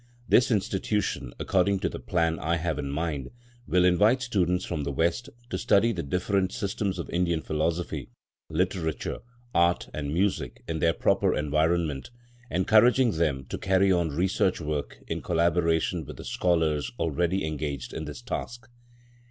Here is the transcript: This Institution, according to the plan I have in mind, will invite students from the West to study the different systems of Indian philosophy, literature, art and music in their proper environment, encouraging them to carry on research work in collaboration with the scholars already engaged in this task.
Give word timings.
This 0.27 0.49
Institution, 0.49 1.31
according 1.37 1.77
to 1.81 1.87
the 1.87 1.99
plan 1.99 2.39
I 2.39 2.55
have 2.55 2.79
in 2.79 2.89
mind, 2.89 3.29
will 3.67 3.85
invite 3.85 4.23
students 4.23 4.65
from 4.65 4.83
the 4.83 4.91
West 4.91 5.29
to 5.51 5.59
study 5.59 5.91
the 5.91 6.01
different 6.01 6.51
systems 6.53 6.97
of 6.97 7.07
Indian 7.11 7.39
philosophy, 7.43 8.09
literature, 8.49 9.19
art 9.53 9.91
and 9.93 10.11
music 10.11 10.63
in 10.67 10.79
their 10.79 10.93
proper 10.93 11.35
environment, 11.35 12.09
encouraging 12.49 13.11
them 13.11 13.45
to 13.49 13.59
carry 13.59 13.91
on 13.91 14.09
research 14.09 14.59
work 14.59 14.97
in 15.05 15.21
collaboration 15.21 16.03
with 16.03 16.17
the 16.17 16.25
scholars 16.25 16.91
already 16.97 17.45
engaged 17.45 17.93
in 17.93 18.05
this 18.05 18.23
task. 18.23 18.67